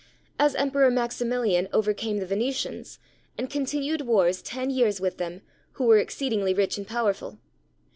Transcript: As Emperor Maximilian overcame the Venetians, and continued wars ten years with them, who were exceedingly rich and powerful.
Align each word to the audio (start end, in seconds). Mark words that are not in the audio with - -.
As 0.39 0.55
Emperor 0.55 0.89
Maximilian 0.89 1.67
overcame 1.71 2.17
the 2.17 2.25
Venetians, 2.25 2.97
and 3.37 3.51
continued 3.51 4.01
wars 4.07 4.41
ten 4.41 4.71
years 4.71 4.99
with 4.99 5.17
them, 5.19 5.43
who 5.73 5.83
were 5.85 5.99
exceedingly 5.99 6.55
rich 6.55 6.75
and 6.75 6.87
powerful. 6.87 7.37